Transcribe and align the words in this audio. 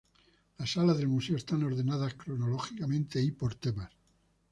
Las 0.57 0.71
salas 0.73 0.97
del 0.97 1.09
museo 1.09 1.37
están 1.37 1.61
ordenadas 1.61 2.15
cronológicamente 2.15 3.21
y 3.21 3.29
por 3.29 3.53
temas. 3.53 3.91